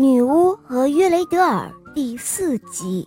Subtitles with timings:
[0.00, 3.04] 女巫和约雷德尔第四集。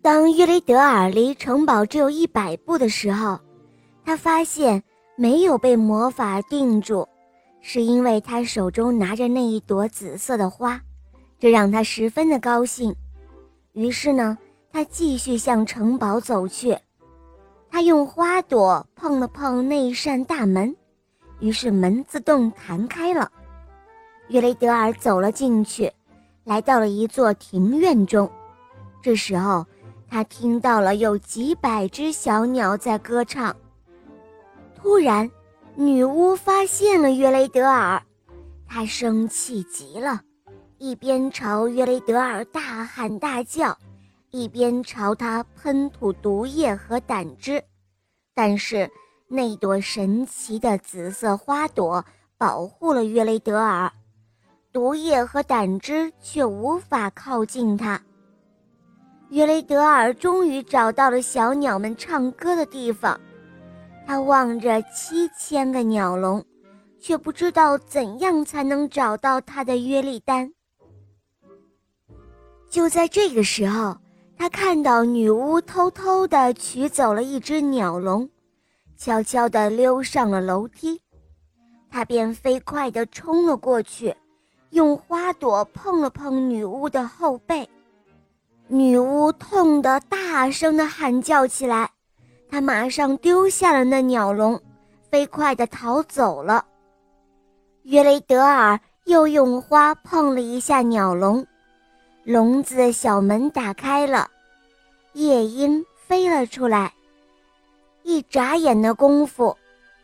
[0.00, 3.38] 当约雷德尔离城堡只有一百步的时候，
[4.02, 4.82] 他发现
[5.14, 7.06] 没有被魔法定住，
[7.60, 10.80] 是因为他手中拿着那一朵紫色的花，
[11.38, 12.96] 这让他十分的高兴。
[13.74, 14.38] 于是呢，
[14.72, 16.78] 他继续向城堡走去。
[17.70, 20.74] 他用花朵碰了碰那扇大门，
[21.40, 23.30] 于是门自动弹开了。
[24.30, 25.92] 约雷德尔走了进去，
[26.44, 28.30] 来到了一座庭院中。
[29.02, 29.66] 这时候，
[30.08, 33.54] 他听到了有几百只小鸟在歌唱。
[34.76, 35.28] 突然，
[35.74, 38.00] 女巫发现了约雷德尔，
[38.68, 40.20] 她生气极了，
[40.78, 43.76] 一边朝约雷德尔大喊大叫，
[44.30, 47.60] 一边朝他喷吐毒液和胆汁。
[48.32, 48.88] 但是，
[49.26, 52.04] 那朵神奇的紫色花朵
[52.38, 53.90] 保护了约雷德尔。
[54.72, 58.00] 毒液和胆汁却无法靠近他。
[59.30, 63.20] 约雷德尔终于找到了小鸟们唱歌的地方，
[64.06, 66.44] 他望着七千个鸟笼，
[67.00, 70.52] 却不知道怎样才能找到他的约利丹。
[72.68, 73.96] 就在这个时候，
[74.36, 78.28] 他看到女巫偷偷地取走了一只鸟笼，
[78.96, 81.00] 悄悄地溜上了楼梯，
[81.90, 84.14] 他便飞快地冲了过去。
[84.70, 87.68] 用花朵碰了碰女巫的后背，
[88.68, 91.90] 女巫痛得大声的喊叫起来。
[92.48, 94.60] 她马上丢下了那鸟笼，
[95.10, 96.64] 飞快的逃走了。
[97.82, 101.46] 约雷德尔又用花碰了一下鸟笼，
[102.24, 104.28] 笼子小门打开了，
[105.14, 106.92] 夜莺飞了出来。
[108.02, 109.56] 一眨眼的功夫，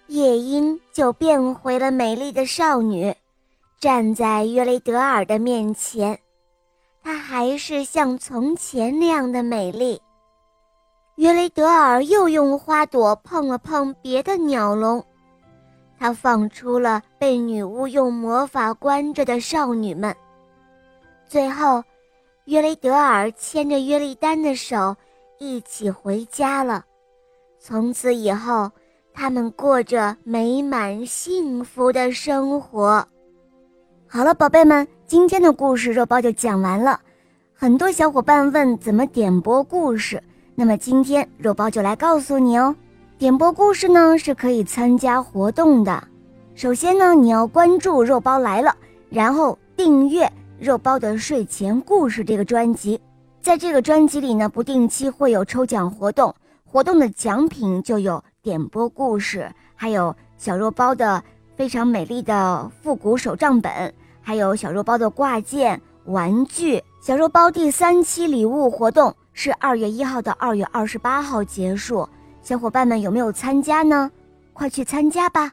[0.09, 3.15] 夜莺就变回了美丽的少女。
[3.79, 6.19] 站在约雷德尔的面前，
[7.03, 10.01] 她还是像从前那样的美丽。
[11.17, 15.05] 约雷德尔又用花朵碰了碰别的鸟笼，
[15.99, 20.15] 他放出了被女巫用魔法关着的少女们。
[21.27, 21.83] 最后，
[22.45, 24.97] 约雷德尔牵着约丽丹的手
[25.39, 26.85] 一起回家了。
[27.59, 28.71] 从此以后，
[29.15, 33.07] 他们过着美满幸福的生活。
[34.09, 37.01] 好了，宝贝们，今天的故事肉包就讲完了。
[37.53, 40.23] 很多小伙伴问怎么点播故事，
[40.55, 42.75] 那么今天肉包就来告诉你哦。
[43.19, 46.03] 点播故事呢是可以参加活动的。
[46.55, 48.75] 首先呢，你要关注肉包来了，
[49.11, 53.01] 然后订阅肉包的睡前故事这个专辑。
[53.43, 56.33] 在这个专辑里呢，不定期会有抽奖活动，
[56.65, 61.23] 活动的奖品就有点播故事，还有小肉包的。
[61.57, 66.83] 非常美丽的复古手账本，还有小肉包的挂件、玩具。
[67.01, 72.07] 小肉包第三期礼物活动是二月一号到二月二十八号结束，
[72.43, 74.11] 小伙伴们有没有参加呢？
[74.53, 75.53] 快去参加吧！